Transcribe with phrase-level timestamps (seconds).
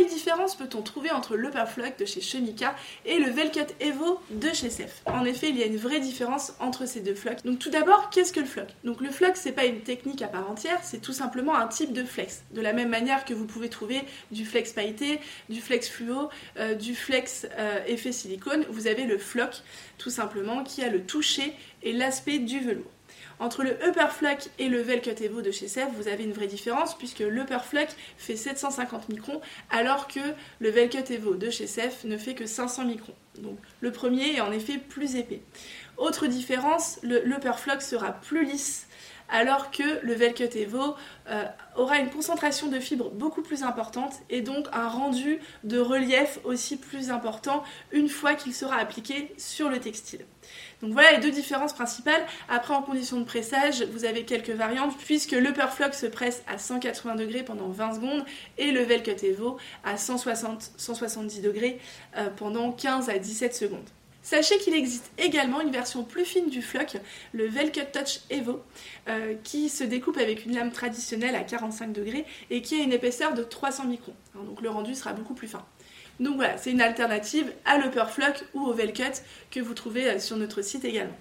[0.00, 2.74] différence peut-on trouver entre l'Upperflock de chez Chemica
[3.04, 6.54] et le Velcut Evo de chez Sef En effet, il y a une vraie différence
[6.60, 7.44] entre ces deux flocks.
[7.44, 10.28] Donc tout d'abord, qu'est-ce que le flock Donc le flock, c'est pas une technique à
[10.28, 12.42] part entière, c'est tout simplement un type de flex.
[12.52, 16.28] De la même manière que vous pouvez trouver du flex pailleté, du flex fluo,
[16.58, 19.62] euh, du flex euh, effet silicone, vous avez le flock
[19.98, 21.52] tout simplement qui a le toucher
[21.82, 22.90] et l'aspect du velours.
[23.42, 26.46] Entre le Upper Flock et le Velcut Evo de chez Sef, vous avez une vraie
[26.46, 30.20] différence puisque l'Upper Flock fait 750 microns alors que
[30.60, 33.16] le Velcut Evo de chez Sef ne fait que 500 microns.
[33.40, 35.42] Donc le premier est en effet plus épais.
[35.96, 38.86] Autre différence, l'Upper Flock sera plus lisse
[39.32, 40.94] alors que le Velcut Evo
[41.28, 46.38] euh, aura une concentration de fibres beaucoup plus importante et donc un rendu de relief
[46.44, 50.26] aussi plus important une fois qu'il sera appliqué sur le textile.
[50.82, 52.24] Donc voilà les deux différences principales.
[52.48, 56.58] Après en condition de pressage, vous avez quelques variantes puisque le Perflock se presse à
[56.58, 58.24] 180 degrés pendant 20 secondes
[58.58, 61.80] et le Velcut Evo à 160-170 degrés
[62.18, 63.88] euh, pendant 15 à 17 secondes.
[64.22, 66.96] Sachez qu'il existe également une version plus fine du floc,
[67.32, 68.62] le Velcut Touch Evo,
[69.08, 72.92] euh, qui se découpe avec une lame traditionnelle à 45 degrés et qui a une
[72.92, 74.14] épaisseur de 300 microns.
[74.34, 75.64] Donc le rendu sera beaucoup plus fin.
[76.20, 80.36] Donc voilà, c'est une alternative à l'Upperflock ou au Velcut que vous trouvez euh, sur
[80.36, 81.16] notre site également.